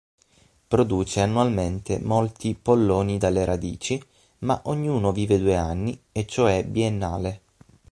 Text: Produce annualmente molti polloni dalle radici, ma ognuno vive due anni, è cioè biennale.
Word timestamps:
Produce 0.67 1.21
annualmente 1.21 1.99
molti 1.99 2.55
polloni 2.55 3.19
dalle 3.19 3.45
radici, 3.45 4.03
ma 4.39 4.59
ognuno 4.63 5.11
vive 5.11 5.37
due 5.37 5.55
anni, 5.55 5.95
è 6.11 6.25
cioè 6.25 6.63
biennale. 6.65 7.41